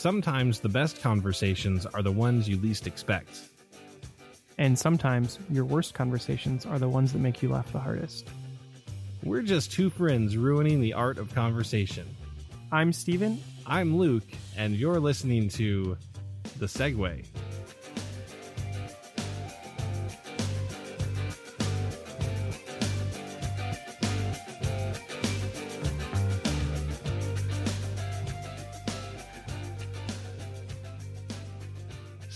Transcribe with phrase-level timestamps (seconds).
[0.00, 3.42] sometimes the best conversations are the ones you least expect.
[4.56, 8.26] And sometimes your worst conversations are the ones that make you laugh the hardest.
[9.22, 12.06] We're just two friends ruining the art of conversation.
[12.72, 13.42] I'm Stephen.
[13.66, 14.24] I'm Luke,
[14.56, 15.98] and you're listening to
[16.58, 17.26] The Segue.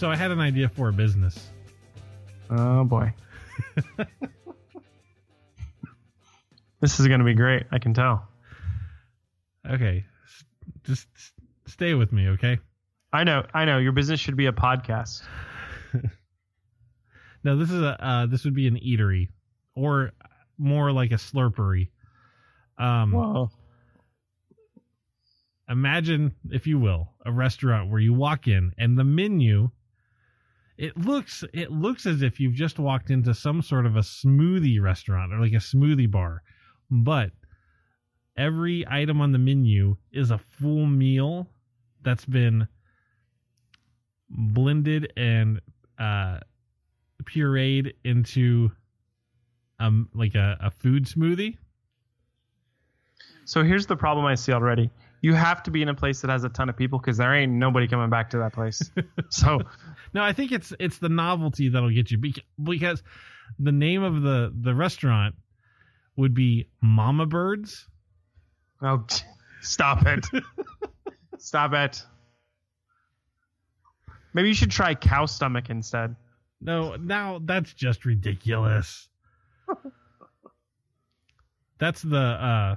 [0.05, 1.49] So I had an idea for a business.
[2.51, 3.15] Oh boy.
[6.83, 7.63] this is going to be great.
[7.73, 8.29] I can tell.
[9.67, 10.05] Okay,
[10.83, 11.07] just
[11.67, 12.59] stay with me, okay?
[13.15, 13.47] I know.
[13.55, 13.79] I know.
[13.79, 15.23] Your business should be a podcast.
[17.43, 19.29] No, this is a uh, this would be an eatery,
[19.75, 20.13] or
[20.59, 21.89] more like a slurpery.
[22.77, 23.51] Um, Whoa.
[25.67, 29.71] imagine, if you will, a restaurant where you walk in and the menu.
[30.77, 34.81] It looks it looks as if you've just walked into some sort of a smoothie
[34.83, 36.43] restaurant or like a smoothie bar,
[36.91, 37.31] but
[38.37, 41.49] every item on the menu is a full meal
[42.03, 42.67] that's been
[44.29, 45.61] blended and
[45.99, 46.41] uh,
[47.23, 48.71] pureed into
[49.79, 51.57] um like a, a food smoothie.
[53.45, 54.91] So here's the problem I see already.
[55.25, 57.35] You have to be in a place that has a ton of people because there
[57.35, 58.91] ain't nobody coming back to that place.
[59.31, 59.59] so
[60.13, 63.03] No, I think it's it's the novelty that'll get you bec- because
[63.59, 65.35] the name of the the restaurant
[66.17, 67.89] would be Mama Birds.
[68.83, 69.07] Oh,
[69.63, 70.27] stop it.
[71.39, 72.03] stop it.
[74.35, 76.17] Maybe you should try cow stomach instead.
[76.61, 79.09] No, now that's just ridiculous.
[81.79, 82.77] that's the uh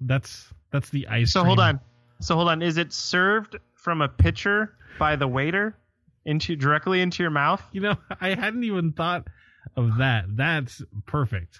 [0.00, 1.46] that's that's the ice So cream.
[1.48, 1.80] hold on.
[2.20, 2.62] So hold on.
[2.62, 5.76] Is it served from a pitcher by the waiter
[6.24, 7.62] into directly into your mouth?
[7.72, 9.26] You know, I hadn't even thought
[9.76, 10.24] of that.
[10.36, 11.58] That's perfect.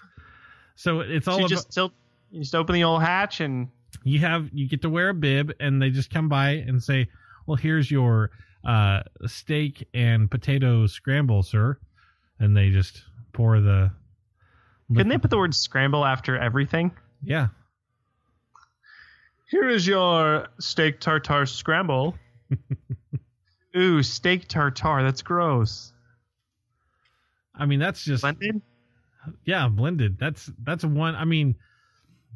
[0.75, 1.93] So it's all So you about, just tilt,
[2.31, 3.69] you just open the old hatch and
[4.03, 7.07] you have you get to wear a bib and they just come by and say
[7.45, 8.29] well here's your
[8.65, 11.77] uh steak and potato scramble sir
[12.39, 13.03] and they just
[13.33, 13.89] pour the
[14.89, 16.91] couldn't they put the word scramble after everything?
[17.23, 17.47] yeah
[19.49, 22.15] Here is your steak tartare scramble.
[23.77, 25.03] Ooh, steak tartare.
[25.03, 25.93] That's gross.
[27.55, 28.61] i mean that's just Blended?
[29.45, 31.55] yeah blended that's that's one i mean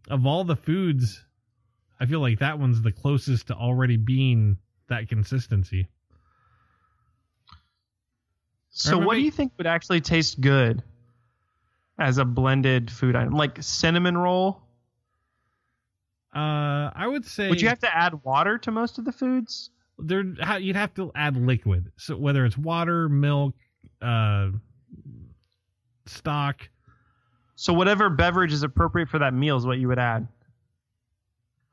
[0.09, 1.23] of all the foods
[1.99, 4.57] i feel like that one's the closest to already being
[4.89, 5.87] that consistency
[8.73, 10.81] So, what do you think would actually taste good
[11.99, 13.33] as a blended food item?
[13.33, 14.61] Like cinnamon roll?
[16.33, 19.71] Uh i would say Would you have to add water to most of the foods?
[19.99, 20.23] there
[20.59, 23.53] you'd have to add liquid so whether it's water milk
[24.01, 24.49] uh
[26.07, 26.67] stock
[27.55, 30.27] So, whatever beverage is appropriate for that meal is what you would add.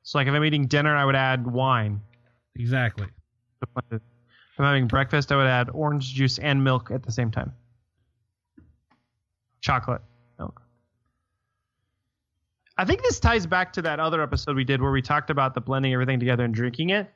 [0.02, 2.00] So, like if I'm eating dinner, I would add wine.
[2.56, 3.06] exactly
[3.62, 4.00] If I'm
[4.64, 7.52] having breakfast, I would add orange juice and milk at the same time.
[9.62, 10.02] Chocolate.
[12.78, 15.52] I think this ties back to that other episode we did where we talked about
[15.52, 17.12] the blending everything together and drinking it.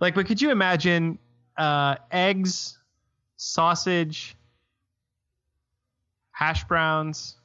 [0.00, 1.18] Like, but could you imagine
[1.56, 2.78] uh, eggs,
[3.36, 4.36] sausage,
[6.30, 7.36] hash browns,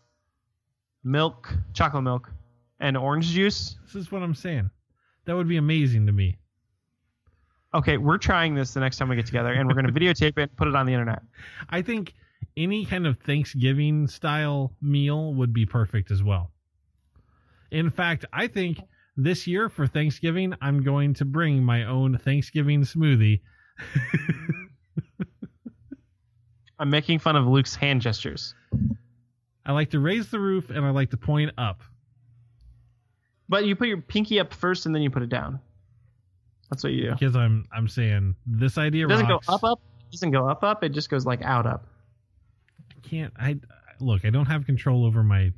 [1.04, 2.32] milk, chocolate milk,
[2.80, 3.76] and orange juice?
[3.86, 4.70] this is what i'm saying
[5.26, 6.38] that would be amazing to me
[7.74, 10.38] Okay, we're trying this the next time we get together, and we're going to videotape
[10.38, 11.22] it and put it on the internet.
[11.70, 12.14] i think
[12.56, 16.52] any kind of thanksgiving style meal would be perfect as well
[17.72, 18.80] in fact i think
[19.16, 23.40] this year for thanksgiving i'm going to bring my own thanksgiving smoothie
[26.80, 28.54] I'm making fun of Luke's hand gestures.
[29.66, 31.82] i like to raise the roof and i like to point up
[33.50, 35.60] But you put your pinky up first and then you put it down.
[36.70, 37.12] That's what you do.
[37.12, 39.48] Because i'm i'm saying this idea doesn't rocks.
[39.48, 39.80] go up up.
[40.10, 40.84] It doesn't go up up.
[40.84, 41.86] It just goes like out up.
[42.96, 43.58] I can't i
[44.00, 45.52] look i don't have control over my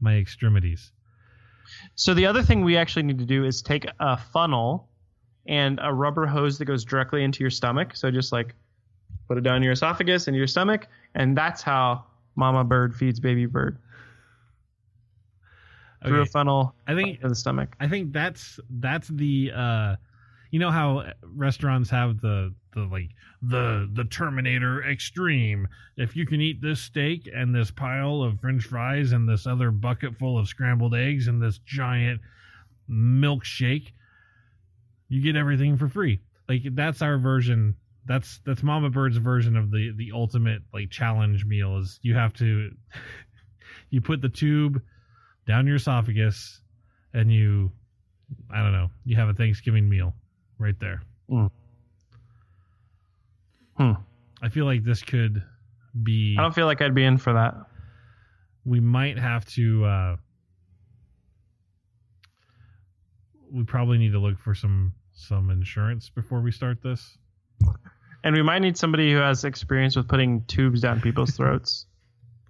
[0.00, 0.92] my extremities
[1.94, 4.88] So the other thing we actually need to do is take a funnel
[5.46, 7.96] and a rubber hose that goes directly into your stomach.
[7.96, 8.54] So just like
[9.28, 12.04] put it down your esophagus into your stomach, and that's how
[12.36, 13.78] mama bird feeds baby bird
[16.04, 17.76] through a funnel I think into the stomach.
[17.80, 19.96] I think that's that's the uh
[20.50, 23.10] you know how uh, restaurants have the the like
[23.42, 25.68] the the Terminator Extreme.
[25.96, 29.70] If you can eat this steak and this pile of French fries and this other
[29.70, 32.20] bucket full of scrambled eggs and this giant
[32.90, 33.92] milkshake,
[35.08, 36.20] you get everything for free.
[36.48, 37.76] like that's our version.
[38.06, 42.32] That's that's Mama Bird's version of the the ultimate like challenge meal is you have
[42.34, 42.70] to
[43.90, 44.82] you put the tube
[45.46, 46.60] down your esophagus
[47.14, 47.70] and you
[48.52, 50.14] I don't know, you have a Thanksgiving meal
[50.60, 51.02] right there.
[51.30, 51.50] Mm.
[53.76, 53.92] Hmm.
[54.42, 55.42] I feel like this could
[56.02, 57.54] be I don't feel like I'd be in for that.
[58.64, 60.16] we might have to uh
[63.52, 67.16] we probably need to look for some some insurance before we start this.
[68.22, 71.86] And we might need somebody who has experience with putting tubes down people's throats.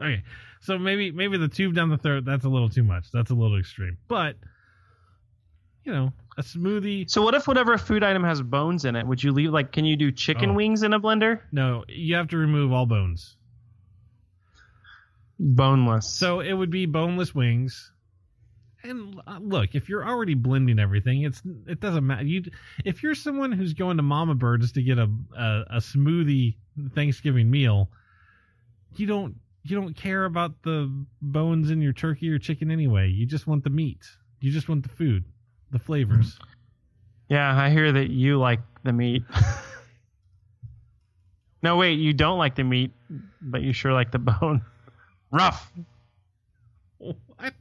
[0.02, 0.22] Okay.
[0.62, 3.10] So maybe maybe the tube down the throat that's a little too much.
[3.12, 3.98] That's a little extreme.
[4.08, 4.36] But
[5.84, 9.06] you know, a smoothie So what if whatever food item has bones in it?
[9.06, 10.54] Would you leave like can you do chicken Oh.
[10.54, 11.40] wings in a blender?
[11.52, 13.36] no, you have to remove all bones.
[15.38, 16.08] Boneless.
[16.08, 17.92] So it would be boneless wings.
[18.82, 22.24] And uh, look, if you're already blending everything, it's it doesn't matter.
[22.24, 22.44] You
[22.84, 26.56] if you're someone who's going to Mama Bird's to get a, a a smoothie
[26.94, 27.90] Thanksgiving meal,
[28.96, 30.90] you don't you don't care about the
[31.20, 33.08] bones in your turkey or chicken anyway.
[33.08, 34.00] You just want the meat.
[34.40, 35.24] You just want the food,
[35.72, 36.38] the flavors.
[37.28, 39.22] yeah, I hear that you like the meat.
[41.62, 42.92] no, wait, you don't like the meat,
[43.40, 44.62] but you sure like the bone.
[45.30, 45.72] Rough.
[46.98, 47.54] What?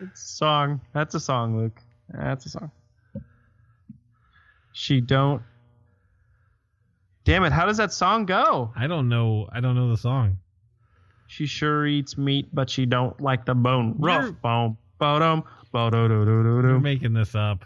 [0.00, 0.80] It's a song.
[0.92, 1.80] That's a song, Luke.
[2.12, 2.70] That's a song.
[4.72, 5.42] She don't.
[7.24, 7.52] Damn it!
[7.52, 8.72] How does that song go?
[8.76, 9.48] I don't know.
[9.52, 10.38] I don't know the song.
[11.28, 13.96] She sure eats meat, but she don't like the bone.
[14.00, 14.72] You're- Rough.
[15.02, 15.44] Boom.
[15.72, 16.62] Ba-dum.
[16.62, 17.64] You're making this up.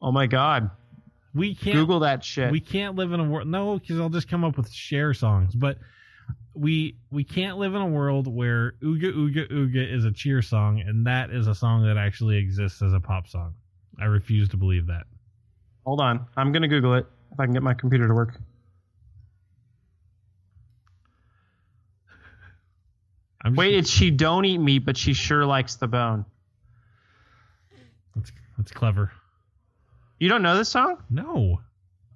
[0.00, 0.70] Oh my god.
[1.34, 2.52] We can't Google that shit.
[2.52, 5.54] we can't live in a world no because i'll just come up with share songs
[5.54, 5.78] but
[6.54, 10.82] we we can't live in a world where ooga ooga ooga is a cheer song
[10.86, 13.54] and that is a song that actually exists as a pop song
[13.98, 15.04] i refuse to believe that
[15.84, 16.26] Hold on.
[16.36, 18.38] I'm gonna Google it if I can get my computer to work.
[23.44, 26.24] I'm Wait, it's she don't eat meat, but she sure likes the bone.
[28.14, 29.10] that's, that's clever
[30.18, 31.02] You don't know this song?
[31.10, 31.60] no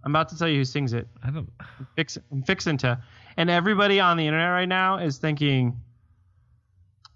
[0.04, 1.08] I'm about to tell you who sings it.
[1.24, 1.50] i don't
[1.96, 3.02] Fix, I'm fixing to.
[3.36, 5.80] And everybody on the internet right now is thinking,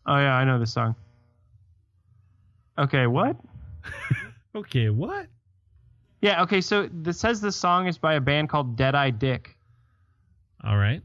[0.06, 0.96] "Oh yeah, I know this song."
[2.76, 3.36] Okay, what?
[4.56, 5.28] okay what
[6.20, 6.60] Yeah, okay.
[6.60, 9.56] So this says this song is by a band called Deadeye Dick,
[10.64, 11.02] all right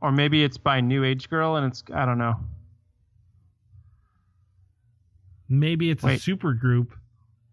[0.00, 2.36] or maybe it's by New Age Girl, and it's I don't know.
[5.48, 6.20] maybe it's a Wait.
[6.20, 6.94] super group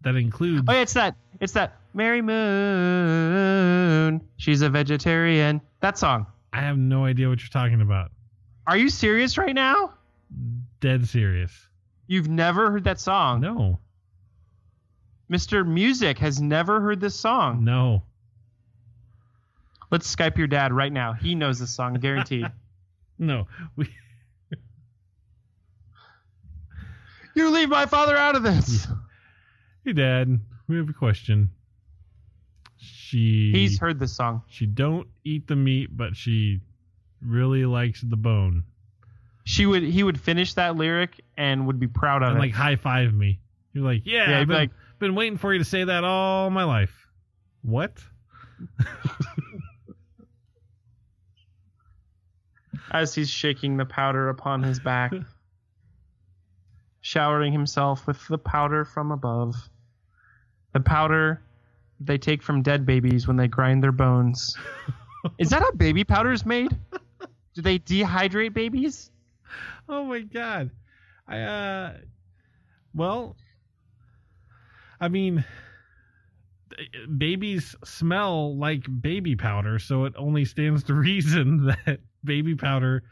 [0.02, 1.16] that includes Oh yeah, it's that.
[1.40, 4.20] It's that Mary Moon.
[4.36, 5.60] She's a vegetarian.
[5.80, 6.26] That song.
[6.52, 8.10] i have no idea what you're talking about
[8.66, 9.94] Are you serious right now?
[10.80, 11.52] dead serious
[12.08, 13.40] You've never heard that song.
[13.40, 13.78] no
[15.30, 15.66] Mr.
[15.66, 17.64] Music has never heard this song.
[17.64, 18.02] no
[19.90, 21.12] Let's Skype your dad right now.
[21.12, 22.46] He knows this song, guaranteed.
[23.18, 23.46] no
[23.76, 23.88] we
[27.34, 28.86] you leave my father out of this.
[29.84, 31.50] Hey, Dad, we have a question.
[32.78, 34.42] She He's heard this song.
[34.48, 36.60] she don't eat the meat, but she
[37.22, 38.64] really likes the bone,
[39.44, 42.40] She would he would finish that lyric and would be proud of and it.
[42.40, 43.40] like high five me.
[43.72, 46.04] You're like, yeah, Yeah, I've be been, like- been waiting for you to say that
[46.04, 47.06] all my life.
[47.62, 47.92] What?
[52.90, 55.12] as he's shaking the powder upon his back,
[57.00, 59.54] showering himself with the powder from above.
[60.72, 61.42] The powder
[62.00, 64.56] they take from dead babies when they grind their bones.
[65.38, 66.76] is that how baby powder is made?
[67.54, 69.10] Do they dehydrate babies?
[69.88, 70.70] Oh my god.
[71.26, 71.92] I uh
[72.94, 73.36] well
[75.00, 75.44] I mean
[77.16, 83.02] babies smell like baby powder, so it only stands to reason that baby powder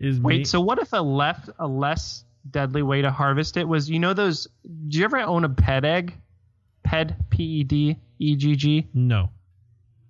[0.00, 3.90] is Wait, so what if a left a less deadly way to harvest it was
[3.90, 4.46] you know those
[4.88, 6.14] do you ever own a ped egg?
[6.84, 8.86] Ped P E D E G G.
[8.94, 9.30] no.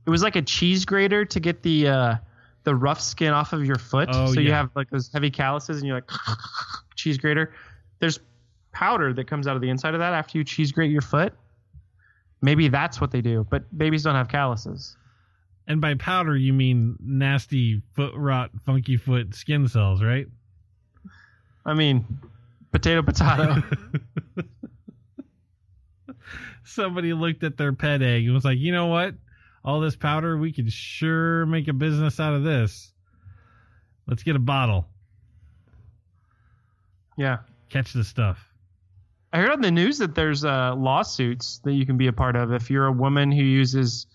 [0.07, 2.15] It was like a cheese grater to get the uh,
[2.63, 4.09] the rough skin off of your foot.
[4.13, 6.11] Oh, so you have like those heavy calluses, and you're like
[6.95, 7.53] cheese grater.
[7.99, 8.21] There's
[8.73, 11.33] powder that comes out of the inside of that after you cheese grate your foot.
[12.43, 14.97] Maybe that's what they do, but babies don't have calluses.
[15.67, 20.27] And by powder you mean nasty foot rot funky foot skin cells, right?
[21.65, 22.05] I mean,
[22.71, 23.63] potato, potato.
[26.65, 29.15] Somebody looked at their ped egg and was like, "You know what?
[29.65, 32.93] All this powder, we could sure make a business out of this.
[34.07, 34.87] Let's get a bottle.
[37.17, 37.39] yeah.
[37.69, 38.39] Catch the stuff."
[39.33, 42.37] I heard on the news that there's uh, lawsuits that you can be a part
[42.37, 44.07] of if you're a woman who uses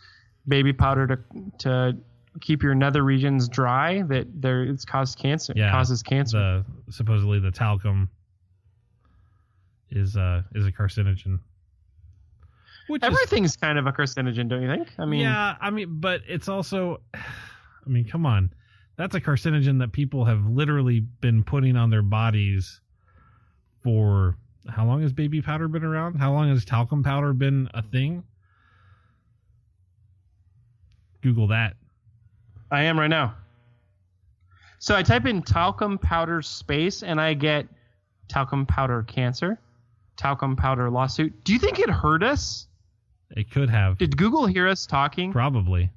[0.48, 1.20] baby powder to
[1.60, 1.98] to
[2.40, 4.02] keep your nether regions dry.
[4.04, 5.54] That there it's caused cancer.
[5.56, 6.64] Yeah, causes cancer.
[6.88, 8.10] The supposedly the talcum
[9.90, 11.40] is uh is a carcinogen.
[12.88, 14.90] Which Everything's is, kind of a carcinogen, don't you think?
[14.98, 18.52] I mean, yeah, I mean, but it's also, I mean, come on,
[18.98, 22.82] that's a carcinogen that people have literally been putting on their bodies
[23.82, 24.36] for
[24.68, 26.16] how long has baby powder been around?
[26.16, 28.24] How long has talcum powder been a thing?
[31.22, 31.76] Google that.
[32.70, 33.36] I am right now.
[34.80, 37.68] So I type in talcum powder space and I get
[38.28, 39.60] talcum powder cancer,
[40.18, 41.44] talcum powder lawsuit.
[41.44, 42.68] Do you think it hurt us?
[43.30, 43.98] It could have.
[43.98, 45.32] Did Google hear us talking?
[45.32, 45.92] Probably.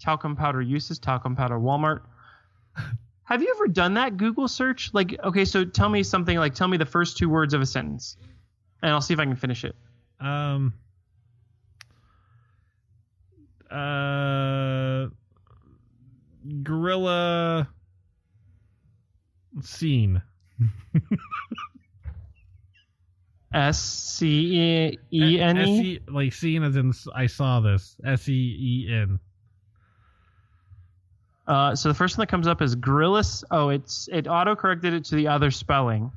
[0.00, 2.00] Talcum powder uses, talcum powder Walmart.
[3.24, 4.90] have you ever done that Google search?
[4.92, 7.66] Like, okay, so tell me something like tell me the first two words of a
[7.66, 8.16] sentence,
[8.82, 9.76] and I'll see if I can finish it.
[10.20, 10.74] Um.
[13.70, 15.06] Uh.
[16.62, 17.68] Gorilla
[19.62, 20.22] scene.
[23.52, 26.00] S C E N E.
[26.08, 27.96] Like scene as in I saw this.
[28.04, 29.18] S E E N.
[31.46, 33.44] Uh, so the first one that comes up is gorillas.
[33.50, 36.10] Oh, it's it auto corrected it to the other spelling,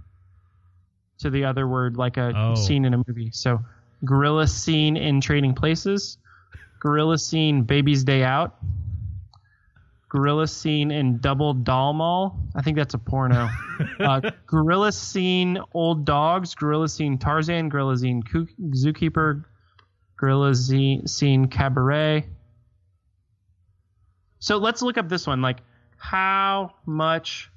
[1.20, 2.56] to the other word, like a oh.
[2.56, 3.30] scene in a movie.
[3.32, 3.64] So
[4.04, 6.18] gorilla scene in Trading Places,
[6.80, 8.56] gorilla scene Baby's Day Out,
[10.10, 12.40] gorilla scene in Double Doll Mall.
[12.56, 13.50] I think that's a porno.
[14.00, 19.46] uh, gorilla scene Old Dogs, gorilla scene Tarzan, gorilla scene Zookeeper,
[20.18, 22.26] gorilla scene Cabaret.
[24.40, 25.42] So let's look up this one.
[25.42, 25.60] Like,
[25.98, 27.52] how much?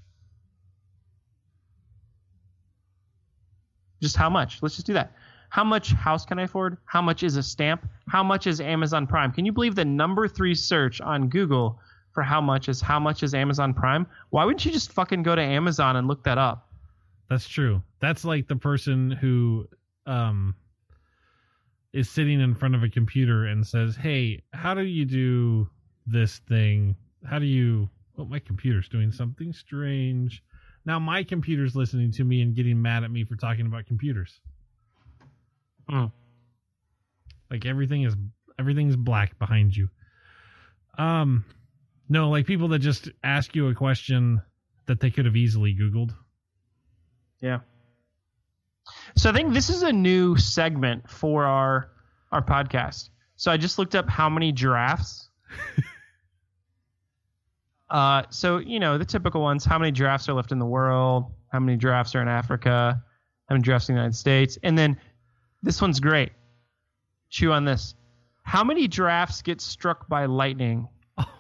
[4.02, 4.61] Just how much?
[4.62, 5.12] Let's just do that.
[5.52, 6.78] How much house can I afford?
[6.87, 7.87] How much is a stamp?
[8.09, 9.32] How much is Amazon Prime?
[9.32, 11.78] Can you believe the number three search on Google
[12.12, 14.06] for how much is how much is Amazon Prime?
[14.30, 16.71] Why wouldn't you just fucking go to Amazon and look that up?
[17.28, 17.82] That's true.
[18.00, 19.68] That's like the person who
[20.06, 20.54] um
[21.92, 25.68] is sitting in front of a computer and says, "Hey, how do you do
[26.06, 26.97] this thing?
[27.28, 27.90] How do you?
[28.16, 30.42] Oh, my computer's doing something strange.
[30.87, 34.40] Now my computer's listening to me and getting mad at me for talking about computers.
[35.88, 36.06] Hmm.
[37.50, 38.14] Like everything is
[38.58, 39.88] everything's black behind you.
[40.98, 41.44] Um,
[42.08, 44.42] no, like people that just ask you a question
[44.86, 46.14] that they could have easily Googled.
[47.40, 47.60] Yeah.
[49.16, 51.90] So I think this is a new segment for our
[52.30, 53.10] our podcast.
[53.36, 55.28] So I just looked up how many giraffes
[57.90, 61.32] uh, so you know the typical ones: how many giraffes are left in the world?
[61.48, 63.02] How many giraffes are in Africa?
[63.48, 64.58] How many giraffes in the United States?
[64.62, 64.98] And then
[65.62, 66.33] this one's great.
[67.31, 67.95] Chew on this.
[68.42, 70.88] How many giraffes get struck by lightning?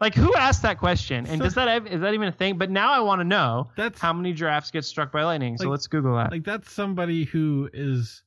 [0.00, 1.26] like who asked that question?
[1.26, 2.56] And so, does that is that even a thing?
[2.58, 5.56] But now I want to know that's, how many giraffes get struck by lightning.
[5.56, 6.30] So like, let's Google that.
[6.30, 8.22] Like that's somebody who is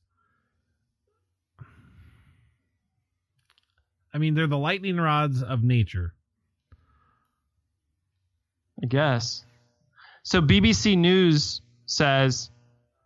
[4.12, 6.14] I mean, they're the lightning rods of nature.
[8.82, 9.44] I guess.
[10.28, 12.50] So BBC News says,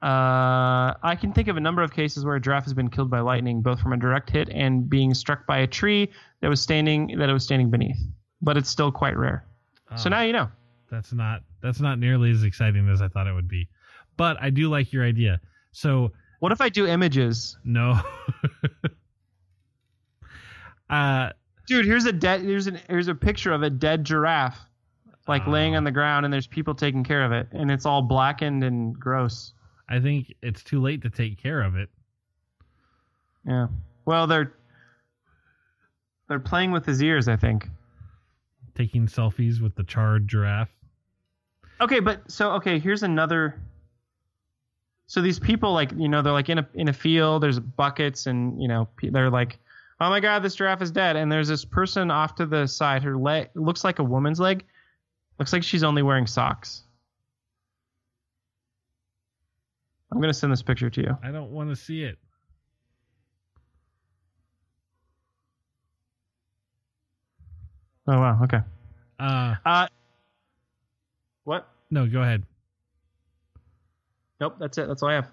[0.02, 3.10] uh, I can think of a number of cases where a giraffe has been killed
[3.10, 6.10] by lightning, both from a direct hit and being struck by a tree
[6.40, 7.96] that was standing that it was standing beneath.
[8.40, 9.46] But it's still quite rare.
[9.92, 10.48] Oh, so now you know.
[10.90, 13.68] That's not that's not nearly as exciting as I thought it would be.
[14.16, 15.40] But I do like your idea.
[15.70, 16.10] So
[16.40, 17.56] what if I do images?
[17.62, 18.00] No.
[20.90, 21.30] Uh,
[21.66, 22.42] Dude, here's a dead.
[22.42, 24.58] Here's an here's a picture of a dead giraffe,
[25.28, 27.86] like uh, laying on the ground, and there's people taking care of it, and it's
[27.86, 29.52] all blackened and gross.
[29.88, 31.88] I think it's too late to take care of it.
[33.46, 33.68] Yeah.
[34.04, 34.54] Well, they're
[36.28, 37.28] they're playing with his ears.
[37.28, 37.68] I think.
[38.74, 40.70] Taking selfies with the charred giraffe.
[41.80, 43.60] Okay, but so okay, here's another.
[45.06, 47.42] So these people, like you know, they're like in a in a field.
[47.42, 49.58] There's buckets, and you know, they're like
[50.02, 51.16] oh my god, this giraffe is dead.
[51.16, 53.02] And there's this person off to the side.
[53.02, 54.64] Her leg looks like a woman's leg.
[55.42, 56.84] Looks like she's only wearing socks.
[60.12, 61.18] I'm gonna send this picture to you.
[61.20, 62.16] I don't want to see it.
[68.06, 68.38] Oh wow.
[68.44, 68.60] Okay.
[69.18, 69.56] Uh.
[69.66, 69.88] Uh.
[71.42, 71.68] What?
[71.90, 72.44] No, go ahead.
[74.40, 74.58] Nope.
[74.60, 74.86] That's it.
[74.86, 75.30] That's all I have.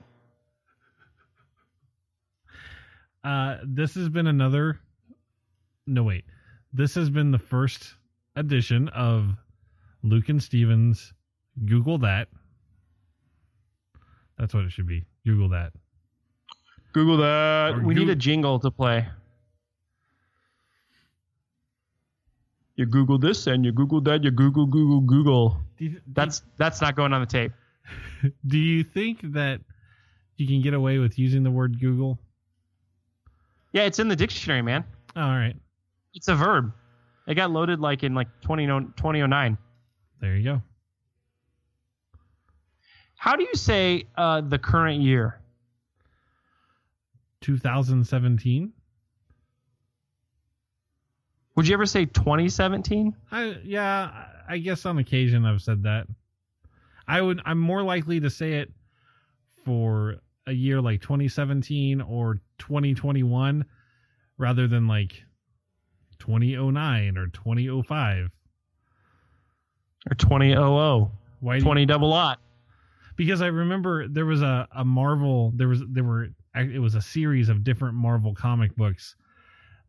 [3.23, 4.79] Uh, this has been another.
[5.85, 6.25] No, wait.
[6.73, 7.93] This has been the first
[8.35, 9.35] edition of
[10.03, 11.13] Luke and Stephens
[11.65, 12.27] Google that.
[14.37, 15.05] That's what it should be.
[15.25, 15.73] Google that.
[16.93, 17.75] Google that.
[17.75, 19.07] Or we need a jingle to play.
[22.75, 24.23] You Google this and you Google that.
[24.23, 25.57] You Google Google Google.
[25.77, 27.51] Do you, That's that's not going on the tape.
[28.47, 29.59] do you think that
[30.37, 32.17] you can get away with using the word Google?
[33.73, 34.85] Yeah, it's in the dictionary, man.
[35.15, 35.55] All right.
[36.13, 36.73] It's a verb.
[37.27, 39.57] It got loaded like in like 20, 2009.
[40.21, 40.61] There you go.
[43.15, 45.39] How do you say uh, the current year?
[47.41, 48.73] 2017.
[51.55, 53.13] Would you ever say 2017?
[53.31, 56.07] I yeah, I guess on occasion I've said that.
[57.07, 58.71] I would I'm more likely to say it
[59.65, 60.15] for
[60.47, 63.65] a year like 2017 or 2021
[64.37, 65.23] rather than like
[66.19, 68.29] 2009 or 2005.
[70.09, 71.11] Or 2000?
[71.41, 72.39] Why do 20 double lot.
[73.15, 77.01] because I remember there was a, a Marvel there was there were it was a
[77.01, 79.15] series of different Marvel comic books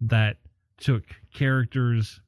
[0.02, 0.36] that
[0.78, 2.20] took characters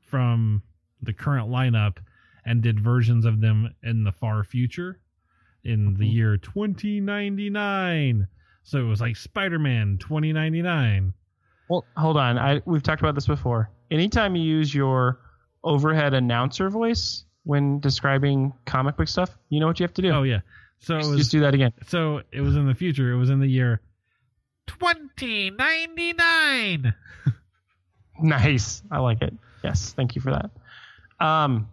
[0.00, 0.62] from
[1.02, 1.96] the current lineup
[2.44, 5.00] and did versions of them in the far future
[5.64, 6.12] in the Mhm.
[6.14, 8.26] year 2099
[8.62, 11.12] so it was like Spider-Man 2099
[11.68, 12.38] Well, hold on.
[12.38, 13.70] I we've talked about this before.
[13.90, 15.20] Anytime you use your
[15.66, 20.10] overhead announcer voice when describing comic book stuff, you know what you have to do.
[20.10, 20.40] oh yeah
[20.78, 21.72] so just, was just do that again.
[21.86, 23.80] so it was in the future it was in the year
[24.66, 26.94] 2099
[28.20, 28.82] Nice.
[28.90, 29.34] I like it.
[29.62, 31.24] Yes, thank you for that.
[31.24, 31.68] Um,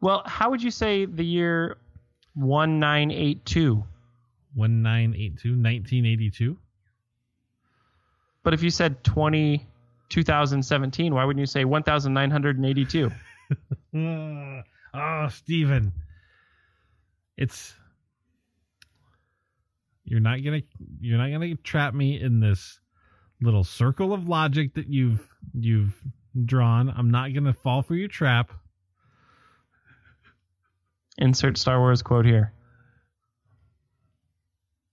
[0.00, 1.76] well, how would you say the year
[2.34, 3.84] 1982?
[4.54, 6.56] 1982 1982
[8.42, 9.66] But if you said 20
[10.10, 13.10] 2017, why wouldn't you say 1982?
[14.92, 15.92] Ah, oh, Stephen.
[17.36, 17.74] It's
[20.04, 20.62] you're not gonna
[21.00, 22.80] you're not gonna trap me in this
[23.40, 25.94] little circle of logic that you've you've
[26.44, 26.90] drawn.
[26.90, 28.52] I'm not gonna fall for your trap.
[31.18, 32.52] Insert Star Wars quote here.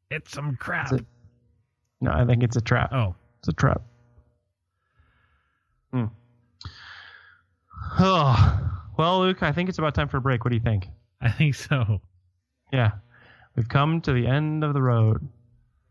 [0.09, 0.91] It's some crap.
[2.01, 2.93] No, I think it's a trap.
[2.93, 3.81] Oh, It's a trap.
[5.91, 6.05] Hmm.
[7.99, 8.71] Oh.
[8.97, 10.43] Well, Luke, I think it's about time for a break.
[10.43, 10.87] What do you think?
[11.21, 12.01] I think so.
[12.73, 12.91] Yeah.
[13.55, 15.27] We've come to the end of the road.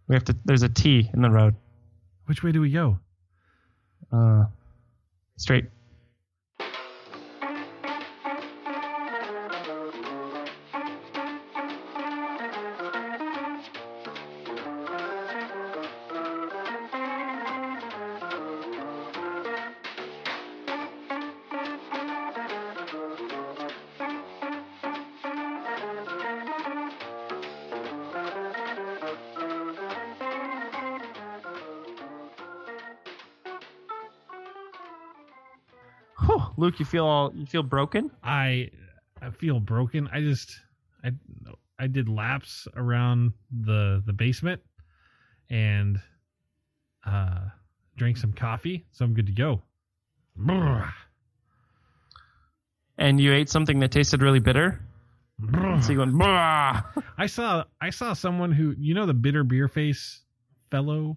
[0.09, 1.55] We have to there's a T in the road.
[2.27, 2.99] Which way do we go?
[4.13, 4.45] Uh
[5.37, 5.67] straight.
[36.57, 38.11] Luke, you feel all you feel broken?
[38.23, 38.71] I
[39.21, 40.09] I feel broken.
[40.12, 40.59] I just
[41.05, 41.11] I
[41.79, 44.62] I did laps around the the basement
[45.51, 45.99] and
[47.07, 47.40] uh
[47.97, 49.62] drank some coffee, so I'm good to go.
[50.37, 50.92] Brr,
[52.99, 54.81] And you ate something that tasted really bitter?
[55.38, 55.81] brr.
[55.83, 56.83] So you went "Bah."
[57.19, 60.23] I saw I saw someone who you know the bitter beer face
[60.71, 61.16] fellow.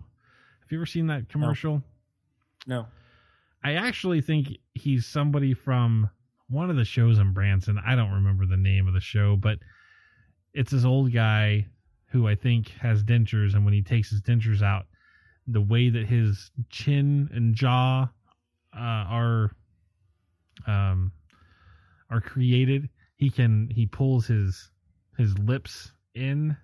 [0.62, 1.82] Have you ever seen that commercial?
[2.67, 2.88] No.
[3.63, 6.10] I actually think he's somebody from
[6.50, 7.80] one of the shows in Branson.
[7.86, 9.60] I don't remember the name of the show, but
[10.54, 11.68] it's this old guy
[12.12, 14.86] who I think has dentures, and when he takes his dentures out,
[15.48, 18.10] the way that his chin and jaw
[18.76, 19.52] uh, are
[20.68, 21.12] um,
[22.10, 24.72] are created, he can he pulls his
[25.18, 26.56] his lips in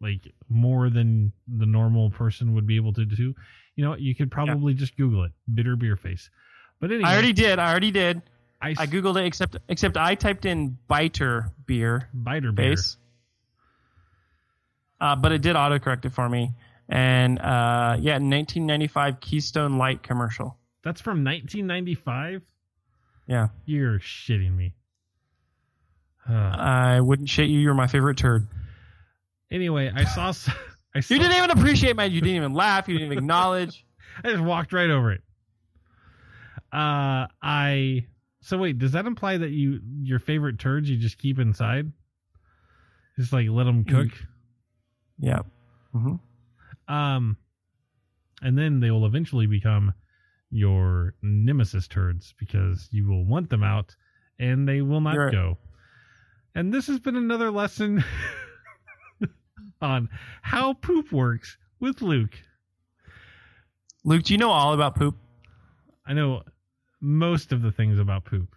[0.00, 3.34] like more than the normal person would be able to do.
[3.76, 6.28] You know, you could probably just Google it, bitter beer face.
[6.80, 7.58] But anyway, I already did.
[7.58, 8.22] I already did.
[8.62, 12.70] I, I googled it except except I typed in biter beer biter beer.
[12.70, 12.96] base.
[15.00, 16.52] Uh, but it did autocorrect it for me.
[16.88, 20.58] And uh, yeah, 1995 Keystone Light commercial.
[20.82, 22.42] That's from 1995.
[23.26, 23.48] Yeah.
[23.64, 24.74] You're shitting me.
[26.28, 27.58] Uh, I wouldn't shit you.
[27.60, 28.46] You're my favorite turd.
[29.50, 30.28] anyway, I saw.
[30.94, 31.14] I saw.
[31.14, 32.04] You didn't even appreciate my.
[32.04, 32.88] You didn't even laugh.
[32.88, 33.86] You didn't even acknowledge.
[34.24, 35.22] I just walked right over it.
[36.72, 38.06] Uh, I.
[38.42, 41.92] So wait, does that imply that you your favorite turds you just keep inside?
[43.18, 44.08] Just like let them cook.
[45.18, 45.40] Yeah.
[45.92, 46.14] hmm
[46.88, 47.36] Um,
[48.40, 49.92] and then they will eventually become
[50.50, 53.94] your nemesis turds because you will want them out
[54.38, 55.58] and they will not You're- go.
[56.54, 58.02] And this has been another lesson
[59.82, 60.08] on
[60.42, 62.36] how poop works with Luke.
[64.04, 65.16] Luke, do you know all about poop?
[66.06, 66.42] I know
[67.00, 68.54] most of the things about poop.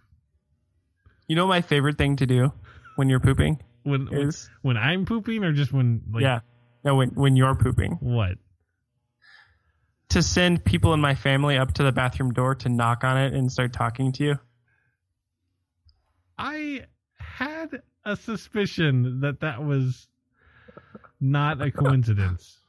[1.27, 2.51] You know my favorite thing to do
[2.95, 6.39] when you're pooping When is when I'm pooping, or just when like yeah.
[6.83, 8.37] No, when when you're pooping, what?
[10.13, 13.33] to send people in my family up to the bathroom door to knock on it
[13.33, 14.39] and start talking to you.
[16.37, 16.85] I
[17.17, 20.07] had a suspicion that that was
[21.19, 22.59] not a coincidence.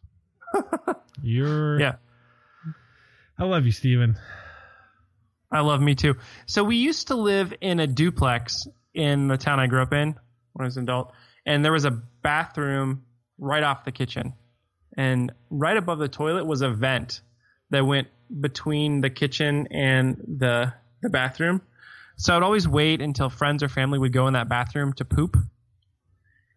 [1.23, 1.97] You're Yeah.
[3.39, 4.17] I love you, Stephen.
[5.55, 6.17] I love me too.
[6.47, 10.17] So we used to live in a duplex in the town I grew up in
[10.53, 11.13] when I was an adult,
[11.47, 13.05] and there was a bathroom
[13.39, 14.33] right off the kitchen,
[14.97, 17.21] and right above the toilet was a vent
[17.71, 18.09] that went
[18.41, 21.63] between the kitchen and the the bathroom.
[22.17, 25.37] So I'd always wait until friends or family would go in that bathroom to poop,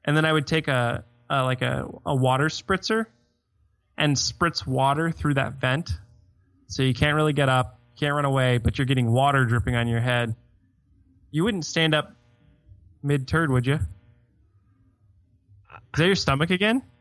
[0.06, 3.06] and then I would take a, a like a, a water spritzer
[3.96, 5.92] and spritz water through that vent,
[6.68, 9.88] so you can't really get up, can't run away, but you're getting water dripping on
[9.88, 10.36] your head.
[11.32, 12.16] You wouldn't stand up
[13.04, 13.76] mid turd, would you?
[13.76, 13.82] Is
[15.98, 16.84] that your stomach again?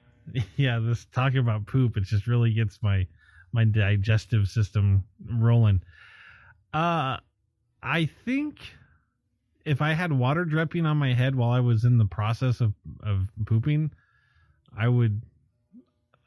[0.57, 3.07] Yeah, this talking about poop, it just really gets my
[3.53, 5.83] my digestive system rolling.
[6.75, 7.19] Uh
[7.81, 8.59] I think
[9.65, 12.75] if I had water dripping on my head while I was in the process of
[13.05, 13.93] of pooping,
[14.77, 15.23] I would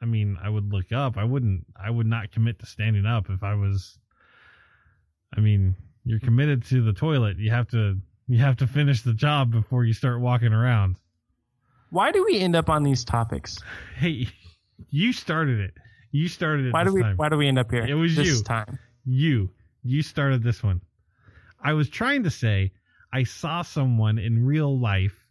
[0.01, 1.17] I mean, I would look up.
[1.17, 3.99] I wouldn't I would not commit to standing up if I was
[5.35, 7.37] I mean, you're committed to the toilet.
[7.37, 10.97] You have to you have to finish the job before you start walking around.
[11.89, 13.59] Why do we end up on these topics?
[13.95, 14.27] Hey,
[14.89, 15.73] you started it.
[16.11, 17.17] You started it Why do we time.
[17.17, 17.85] why do we end up here?
[17.85, 18.43] It was this you.
[18.43, 18.79] time.
[19.05, 19.49] You.
[19.83, 20.81] You started this one.
[21.61, 22.71] I was trying to say
[23.11, 25.27] I saw someone in real life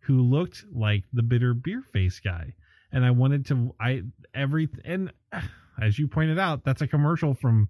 [0.00, 2.54] who looked like the bitter beer face guy.
[2.92, 4.02] And I wanted to I
[4.34, 5.12] every and
[5.80, 7.68] as you pointed out, that's a commercial from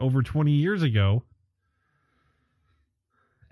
[0.00, 1.22] over 20 years ago.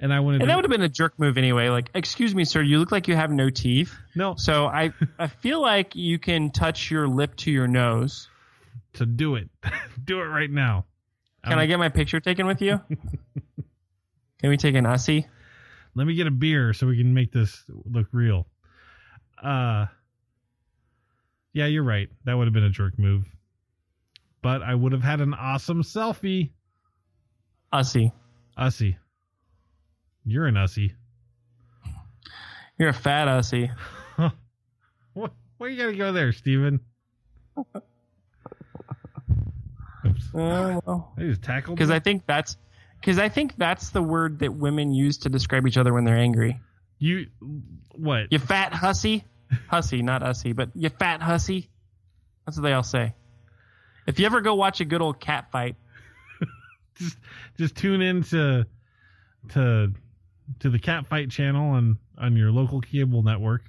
[0.01, 1.71] And I wanted And to that would have been a jerk move anyway.
[1.71, 3.95] Like, excuse me, sir, you look like you have no teeth.
[4.15, 8.29] no So I I feel like you can touch your lip to your nose.
[8.95, 9.49] to do it.
[10.05, 10.85] do it right now.
[11.45, 12.81] Can Um, I get my picture taken with you?
[14.41, 15.27] can we take an ussy?
[15.95, 18.47] let me get a beer so we can make this look real.
[19.43, 19.87] Uh
[21.53, 22.09] Yeah, you're right.
[22.25, 23.25] That would have been a jerk move.
[24.43, 26.51] But I would have had an awesome selfie.
[27.73, 28.13] Ussy.
[28.57, 28.97] Ussy.
[30.25, 30.93] You're an ussy.
[32.79, 33.71] You're a fat ussy.
[35.15, 36.79] What why you gotta go there, Stephen?
[40.07, 40.25] Oops.
[40.33, 41.91] Uh, well, I just tackled because.
[41.91, 42.57] I think that's
[43.01, 46.17] because I think that's the word that women use to describe each other when they're
[46.17, 46.61] angry.
[47.01, 47.27] you
[47.97, 48.31] what?
[48.31, 49.25] You fat hussy,
[49.69, 51.69] hussy, not ussy, but you fat hussy.
[52.47, 53.15] That's what they all say.
[54.09, 55.77] If you ever go watch a good old cat fight,
[56.97, 57.17] just
[57.59, 58.67] just tune in to
[59.51, 59.93] to
[60.61, 63.63] to the catfight channel on on your local cable network.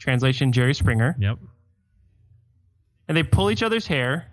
[0.00, 1.38] translation Jerry Springer, Yep.
[3.08, 4.26] and they pull each other's hair.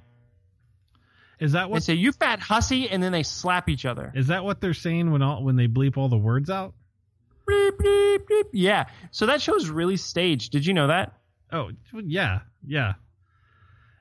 [1.40, 4.12] Is that what They say "you fat hussy," and then they slap each other.
[4.16, 6.74] Is that what they're saying when all when they bleep all the words out?
[7.48, 8.44] Bleep, bleep, bleep.
[8.52, 8.86] Yeah.
[9.12, 10.52] So that show's really staged.
[10.52, 11.14] Did you know that?
[11.52, 11.70] Oh,
[12.04, 12.94] yeah, yeah.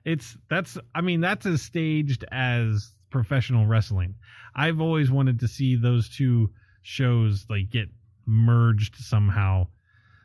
[0.05, 4.17] It's that's I mean that's as staged as professional wrestling.
[4.55, 6.51] I've always wanted to see those two
[6.83, 7.89] shows like get
[8.27, 9.69] merged somehow.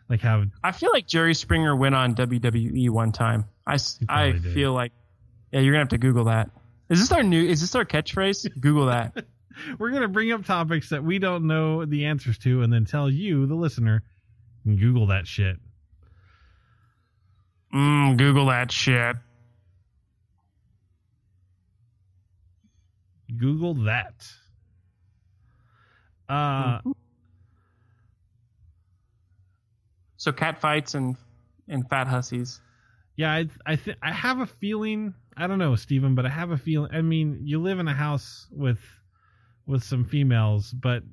[0.10, 3.46] Like have I feel like Jerry Springer went on WWE one time.
[3.66, 4.54] I, I did.
[4.54, 4.94] feel like
[5.52, 6.50] yeah, you're gonna have to Google that.
[6.90, 7.44] Is this our new?
[7.46, 8.60] Is this our catchphrase?
[8.60, 9.26] Google that.
[9.80, 13.10] we're gonna bring up topics that we don't know the answers to and then tell
[13.10, 14.04] you, the listener,
[14.66, 15.58] Google that shit.
[17.74, 19.18] Mm, Google that shit.
[23.36, 24.26] Google that.
[26.30, 26.82] Uh
[30.18, 31.16] So cat fights and
[31.68, 32.60] and fat hussies.
[33.16, 35.14] Yeah, I I th- I have a feeling.
[35.36, 36.92] I don't know, Stephen, but I have a feeling.
[36.94, 38.80] I mean, you live in a house with
[39.66, 41.04] with some females, but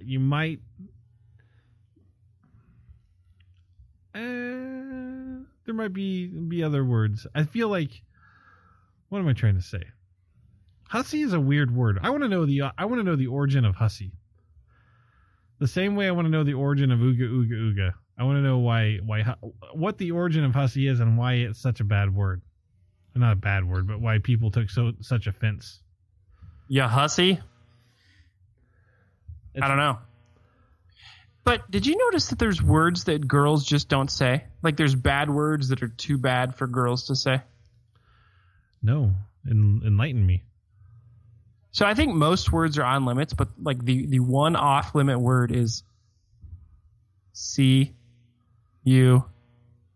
[0.00, 0.60] you might.
[4.14, 7.26] Uh, there might be be other words.
[7.34, 8.02] I feel like.
[9.08, 9.82] What am I trying to say?
[10.88, 11.98] Hussy is a weird word.
[12.02, 14.12] I want to know the uh, I want to know the origin of hussy.
[15.58, 17.92] The same way I want to know the origin of ooga ooga ooga.
[18.18, 19.34] I want to know why why
[19.72, 22.42] what the origin of hussy is and why it's such a bad word.
[23.14, 25.80] Not a bad word, but why people took so such offense.
[26.68, 27.32] Yeah, hussy?
[29.54, 29.98] It's- I don't know.
[31.44, 34.44] But did you notice that there's words that girls just don't say?
[34.62, 37.42] Like there's bad words that are too bad for girls to say.
[38.82, 39.14] No,
[39.50, 40.44] en- enlighten me.
[41.72, 45.18] So I think most words are on limits, but like the the one off limit
[45.20, 45.82] word is
[47.32, 47.92] C
[48.84, 49.24] U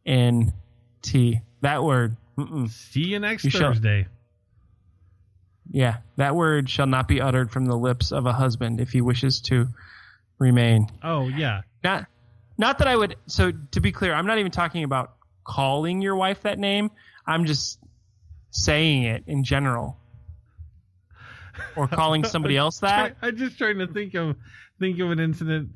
[0.05, 0.53] N
[1.03, 1.41] T.
[1.61, 2.17] That word.
[2.39, 2.71] Mm-mm.
[2.71, 4.07] See you next You shall- Thursday.
[5.71, 9.01] Yeah, that word shall not be uttered from the lips of a husband if he
[9.01, 9.69] wishes to
[10.39, 10.87] remain.
[11.03, 12.07] Oh yeah, Not
[12.57, 16.15] not that I would so to be clear, I'm not even talking about calling your
[16.17, 16.91] wife that name.
[17.27, 17.81] I'm just
[18.51, 19.99] saying it in general.
[21.77, 23.17] Or calling somebody else that.
[23.23, 24.37] I'm just trying to think of
[24.79, 25.71] think of an incident.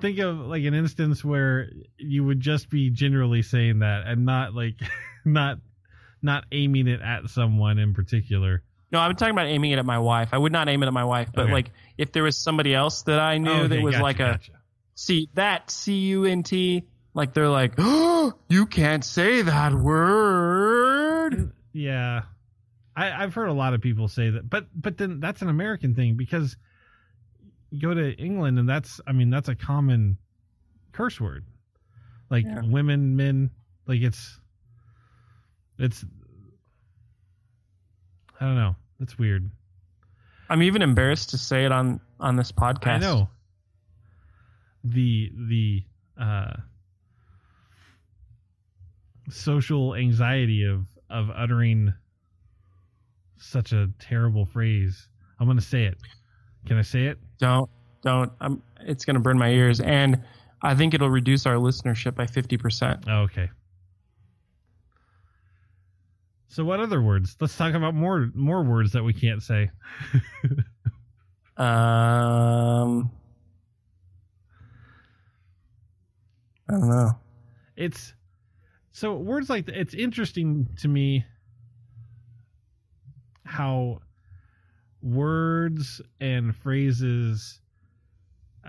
[0.00, 4.54] Think of like an instance where you would just be generally saying that and not
[4.54, 4.74] like
[5.24, 5.58] not
[6.22, 8.62] not aiming it at someone in particular.
[8.90, 10.30] No, I'm talking about aiming it at my wife.
[10.32, 11.52] I would not aim it at my wife, but Okay.
[11.52, 14.32] like if there was somebody else that I knew Okay, that was gotcha, like a
[14.32, 14.52] gotcha.
[14.94, 16.84] see that C U N T,
[17.14, 21.52] like they're like, oh, you can't say that word.
[21.72, 22.22] Yeah,
[22.98, 25.94] I, I've heard a lot of people say that, but but then that's an American
[25.94, 26.56] thing because
[27.70, 30.18] you go to England and that's I mean that's a common
[30.92, 31.44] curse word,
[32.28, 32.62] like Yeah.
[32.64, 33.50] women, men,
[33.86, 34.40] like it's
[35.78, 36.04] it's
[38.40, 39.50] I don't know, it's weird.
[40.50, 42.86] I'm even embarrassed to say it on on this podcast.
[42.88, 43.28] I know
[44.82, 45.84] the the
[46.20, 46.52] uh,
[49.30, 51.92] social anxiety of of uttering
[53.38, 55.08] such a terrible phrase.
[55.38, 55.98] I'm gonna say it.
[56.66, 57.18] Can I say it?
[57.38, 57.70] Don't
[58.02, 58.32] don't.
[58.40, 58.62] I'm.
[58.80, 60.22] It's gonna burn my ears, and
[60.62, 63.04] I think it'll reduce our listenership by fifty percent.
[63.08, 63.50] Oh, okay.
[66.48, 67.36] So what other words?
[67.40, 69.70] Let's talk about more more words that we can't say.
[71.58, 73.10] Um,
[76.68, 77.10] I don't know.
[77.76, 78.14] it's
[78.92, 81.24] so words like it's interesting to me
[83.48, 84.00] how
[85.02, 87.60] words and phrases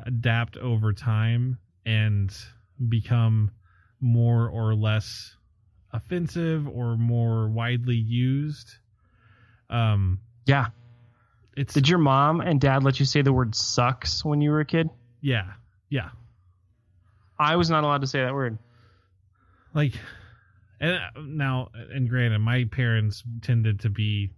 [0.06, 2.34] adapt over time and
[2.88, 3.52] become
[4.00, 5.36] more or less
[5.92, 8.76] offensive or more widely used
[9.70, 10.68] um Yeah.
[11.58, 14.62] it's Did your mom and dad let you say the word "sucks" when you were
[14.62, 14.90] a kid?
[15.20, 15.54] yeah
[15.90, 16.10] yeah
[17.38, 18.58] I was not allowed to say that word.
[19.74, 19.94] like
[20.80, 24.32] and uh, now and granted my parents tended to be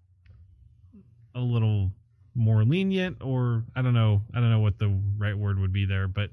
[1.35, 1.91] a little
[2.35, 5.85] more lenient or i don't know i don't know what the right word would be
[5.85, 6.29] there but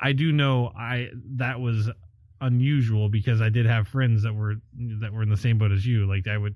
[0.00, 1.88] i do know i that was
[2.40, 4.54] unusual because i did have friends that were
[5.00, 6.54] that were in the same boat as you like i would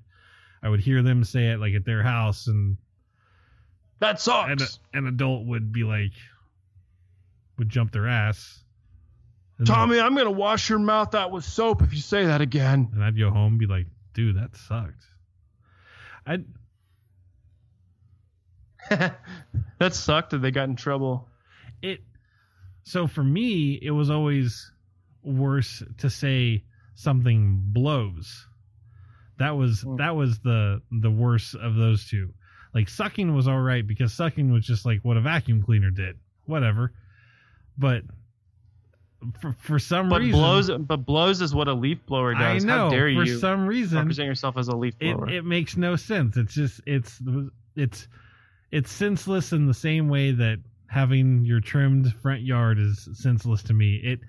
[0.61, 2.75] i would hear them say it like at their house and
[3.99, 4.51] That sucks.
[4.51, 6.11] and a, an adult would be like
[7.57, 8.57] would jump their ass
[9.63, 12.89] Tommy, I'm gonna wash your mouth out with soap if you say that again.
[12.93, 13.85] and I'd go home and be like,
[14.15, 15.05] dude, that sucked.
[16.25, 16.39] I
[18.89, 21.27] that sucked that they got in trouble.
[21.81, 22.01] it
[22.83, 24.71] so for me it was always
[25.23, 26.63] worse to say
[26.95, 28.47] something blows.
[29.37, 29.97] That was Hmm.
[29.97, 32.33] that was the the worst of those two.
[32.73, 36.17] Like sucking was all right because sucking was just like what a vacuum cleaner did.
[36.45, 36.91] Whatever.
[37.77, 38.03] But
[39.39, 42.65] for for some But reason blows, but blows is what a leaf blower I does.
[42.65, 45.29] know How dare for you some reason represent yourself as a leaf it, blower?
[45.29, 46.37] it makes no sense.
[46.37, 47.21] It's just it's
[47.75, 48.07] it's
[48.71, 53.73] it's senseless in the same way that having your trimmed front yard is senseless to
[53.73, 53.95] me.
[53.95, 54.19] It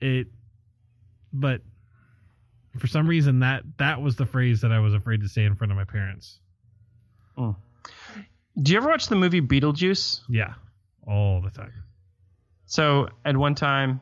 [0.00, 0.26] it
[1.32, 1.60] but
[2.78, 5.54] for some reason that that was the phrase that I was afraid to say in
[5.56, 6.38] front of my parents.
[7.36, 10.22] Do you ever watch the movie Beetlejuice?
[10.28, 10.54] Yeah,
[11.06, 11.72] all the time.
[12.66, 14.00] So at one time,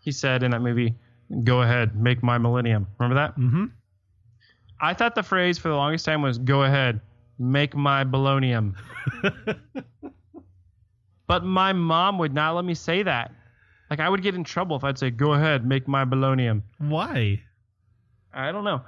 [0.00, 0.94] he said in that movie,
[1.44, 3.36] "Go ahead, make my millennium." Remember that?
[3.36, 3.70] Mhm.
[4.80, 7.00] I thought the phrase for the longest time was "Go ahead,
[7.38, 8.74] make my balonium."
[11.26, 13.32] but my mom would not let me say that.
[13.90, 17.42] Like I would get in trouble if I'd say, "Go ahead, make my balonium." Why?
[18.32, 18.82] I don't know.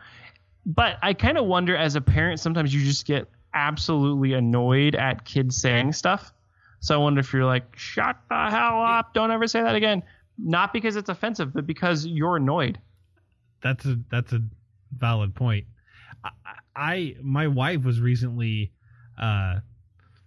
[0.65, 5.25] But I kind of wonder as a parent, sometimes you just get absolutely annoyed at
[5.25, 6.33] kids saying stuff.
[6.81, 10.03] So I wonder if you're like, shut the hell up, don't ever say that again.
[10.39, 12.79] Not because it's offensive, but because you're annoyed.
[13.63, 14.43] that's a that's a
[14.95, 15.67] valid point.
[16.77, 18.73] I, my wife was recently
[19.19, 19.61] uh,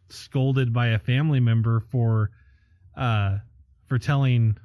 [0.09, 2.31] scolded by a family member for
[2.97, 3.38] uh,
[3.88, 4.57] for telling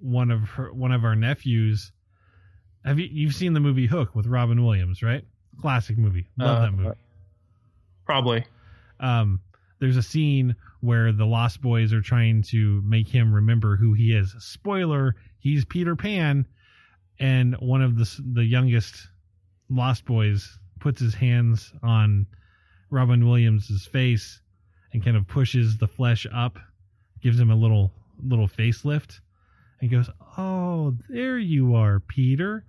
[0.00, 1.92] one of her one of our nephews.
[2.84, 5.24] Have you you've seen the movie Hook with Robin Williams, right?
[5.60, 6.26] Classic movie.
[6.36, 6.96] Love Uh, that movie.
[8.04, 8.44] Probably.
[9.00, 9.40] Um,
[9.80, 14.12] there's a scene where the Lost Boys are trying to make him remember who he
[14.12, 14.34] is.
[14.40, 16.46] Spoiler: he's Peter Pan,
[17.20, 19.08] and one of the the youngest
[19.70, 22.26] Lost Boys puts his hands on
[22.90, 24.40] Robin Williams' face
[24.92, 26.58] and kind of pushes the flesh up,
[27.20, 29.20] gives him a little little facelift,
[29.80, 32.64] and goes, "Oh, there you are, Peter."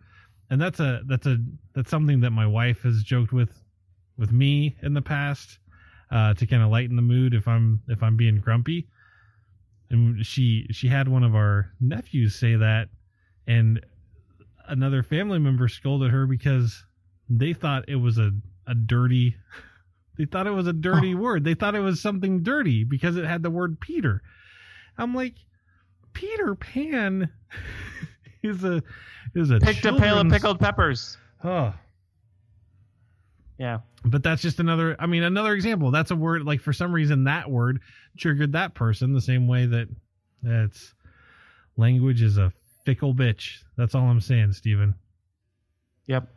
[0.50, 1.38] And that's a that's a
[1.74, 3.64] that's something that my wife has joked with
[4.18, 5.60] with me in the past
[6.12, 8.88] uh, to kind of lighten the mood if I'm if I'm being grumpy.
[9.90, 12.90] And she she had one of our nephews say that,
[13.48, 13.84] and
[14.68, 16.86] another family member scolded her because
[17.30, 18.32] they thought it was a
[18.68, 19.36] a dirty.
[20.18, 21.18] They thought it was a dirty Oh.
[21.20, 21.46] word.
[21.46, 24.22] They thought it was something dirty because it had the word Peter.
[24.98, 25.36] I'm like,
[26.12, 27.30] Peter Pan
[28.44, 28.84] is a
[29.34, 31.18] is a Picked a pail of pickled peppers.
[31.42, 31.74] Oh,
[33.58, 33.80] Yeah.
[34.04, 37.24] but that's just another i mean another example that's a word like for some reason
[37.26, 37.80] that word
[38.18, 39.88] triggered that person the same way that
[40.44, 40.94] that's
[41.78, 42.52] language is a
[42.86, 44.96] fickle bitch that's all i'm saying Stephen.
[46.08, 46.28] Yep.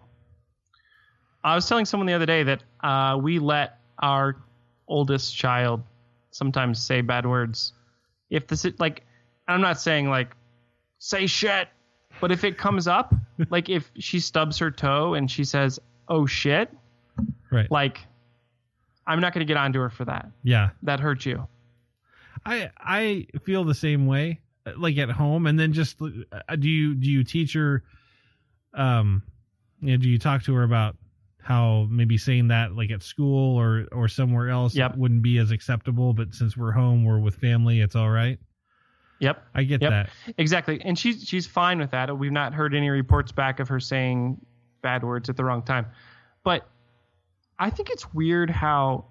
[1.44, 4.37] I was telling someone the other day that uh, we let our
[4.88, 5.83] oldest child
[6.31, 7.72] sometimes say bad words.
[8.31, 9.05] If this is like,
[9.48, 10.35] I'm not saying like
[10.98, 11.68] say shit,
[12.20, 13.14] but if it comes up,
[13.50, 16.70] like if she stubs her toe and she says, "Oh shit,"
[17.50, 18.00] right like
[19.07, 20.28] I'm not going to get onto her for that.
[20.44, 21.46] yeah That hurt you.
[22.46, 24.40] i i feel the same way
[24.76, 27.83] like at home and then just uh, do you do you teach her
[28.74, 29.22] um
[29.81, 30.96] you know, do you talk to her about
[31.42, 34.96] how maybe saying that like at school or or somewhere else Yep.
[34.96, 38.38] wouldn't be as acceptable but since we're home we're with family it's all right
[39.18, 39.42] Yep.
[39.55, 39.90] i get Yep.
[39.90, 40.81] that Exactly.
[40.85, 42.16] And she's she's fine with that.
[42.18, 44.44] We've not heard any reports back of her saying
[44.83, 45.87] bad words at the wrong time.
[46.42, 46.66] But
[47.59, 49.05] I think it's weird how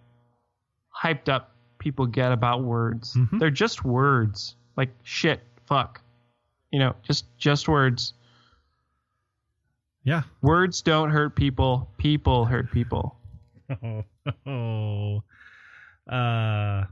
[0.94, 3.16] hyped up people get about words.
[3.16, 3.40] Mhm.
[3.40, 4.56] They're just words.
[4.76, 6.02] Like shit, fuck.
[6.72, 8.14] You know, just just words.
[10.04, 11.90] Yeah Words don't hurt people.
[11.98, 13.18] People hurt people.
[13.84, 14.04] oh,
[14.46, 15.24] oh.
[16.12, 16.84] uh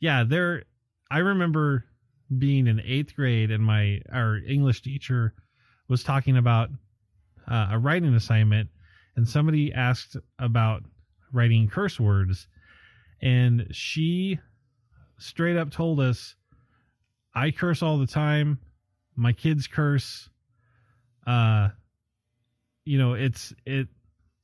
[0.00, 0.64] yeah there
[1.10, 1.84] i remember
[2.38, 5.34] being in eighth grade and my our english teacher
[5.88, 6.70] was talking about
[7.48, 8.68] uh, a writing assignment
[9.14, 10.82] and somebody asked about
[11.32, 12.48] writing curse words
[13.22, 14.38] and she
[15.18, 16.34] straight up told us
[17.34, 18.58] i curse all the time
[19.16, 20.28] my kids curse
[21.26, 21.68] uh
[22.84, 23.88] you know it's it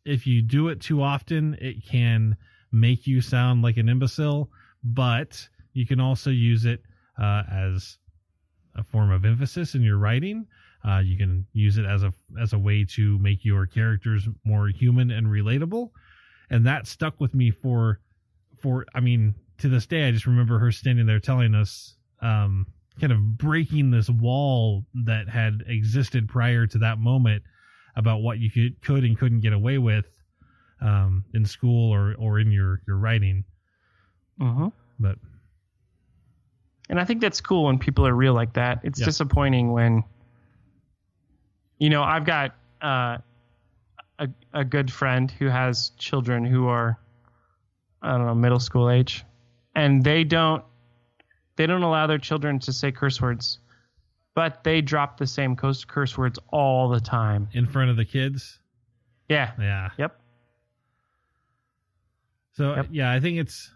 [0.05, 2.37] if you do it too often, it can
[2.71, 4.51] make you sound like an imbecile,
[4.83, 6.83] but you can also use it
[7.21, 7.99] uh, as
[8.77, 10.47] a form of emphasis in your writing.
[10.87, 14.69] Uh, you can use it as a as a way to make your characters more
[14.69, 15.91] human and relatable,
[16.51, 18.01] and that stuck with me for
[18.59, 20.09] for I mean to this day.
[20.09, 22.67] I just remember her standing there telling us, um,
[23.01, 27.43] kind of breaking this wall that had existed prior to that moment
[27.97, 30.07] about what you could, could and couldn't get away with
[30.81, 33.45] um, in school or, or in your, your writing.
[34.41, 34.69] Mm-hmm.
[34.99, 35.19] But
[36.89, 38.81] And I think that's cool when people are real like that.
[38.83, 39.07] It's Yeah.
[39.07, 40.05] disappointing when,
[41.79, 43.19] you know, I've got uh,
[44.19, 46.99] a a good friend who has children who are,
[48.03, 49.25] I don't know, middle school age,
[49.75, 50.65] and they don't
[51.63, 53.61] they don't allow their children to say curse words,
[54.35, 57.49] but they drop the same curse curse words all the time.
[57.53, 58.59] in front of the kids,
[59.29, 59.53] Yeah.
[59.61, 59.91] yeah.
[59.97, 60.21] Yep.
[62.55, 62.87] So Yep.
[62.91, 63.71] yeah, I think it's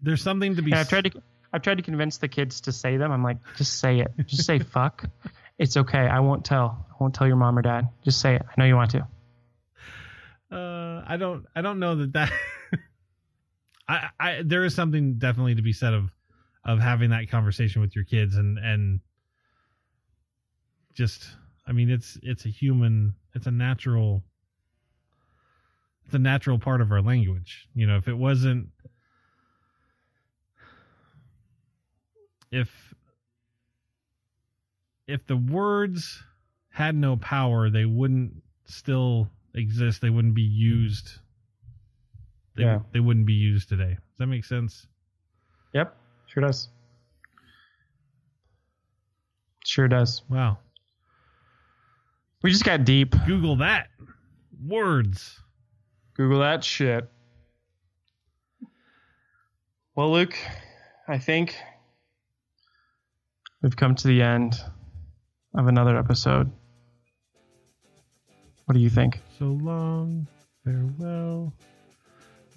[0.00, 0.70] there's something to be.
[0.70, 3.12] And I've tried to I've tried to convince the kids to say them.
[3.12, 4.08] I'm like, just say it.
[4.26, 5.04] Just say fuck.
[5.58, 5.98] It's okay.
[5.98, 6.86] I won't tell.
[6.90, 7.88] I won't tell your mom or dad.
[8.04, 8.42] Just say it.
[8.48, 9.06] I know you want to.
[10.50, 11.44] uh, I don't.
[11.54, 12.32] I don't know that that.
[13.88, 16.10] I, I there is something definitely to be said of
[16.68, 19.00] of having that conversation with your kids and and
[20.92, 21.26] just
[21.66, 24.22] I mean it's it's a human it's a natural
[26.04, 27.68] it's a natural part of our language.
[27.74, 28.68] You know, if it wasn't
[32.50, 32.94] if
[35.06, 36.22] if the words
[36.70, 40.02] had no power, they wouldn't still exist.
[40.02, 41.18] They wouldn't be used.
[42.56, 42.80] They, Yeah.
[42.92, 43.94] they wouldn't be used today.
[43.94, 44.86] Does that make sense?
[45.72, 45.96] Yep.
[46.38, 46.68] Sure does.
[49.64, 50.22] Sure does.
[50.30, 50.58] Wow.
[52.44, 53.16] We just got deep.
[53.26, 53.88] Google that.
[54.64, 55.40] Words.
[56.14, 57.10] Google that shit.
[59.96, 60.38] Well, Luke,
[61.08, 61.56] I think
[63.60, 64.54] we've come to the end
[65.56, 66.52] of another episode.
[68.66, 69.18] What do you think?
[69.40, 70.28] So long.
[70.64, 71.52] Farewell.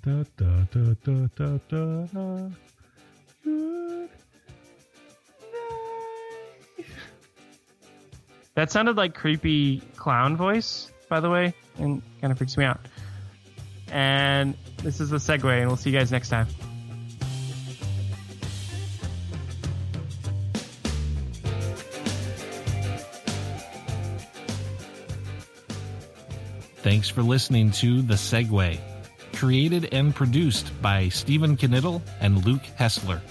[0.03, 2.49] Da, da, da, da, da, da, da.
[8.55, 12.81] That sounded like creepy clown voice, by the way, and kind of freaks me out.
[13.89, 16.47] And this is the segue, and we'll see you guys next time.
[26.77, 28.79] Thanks for listening to The Segue,
[29.33, 33.21] created and produced by Stephen Knittel and Luke Hessler.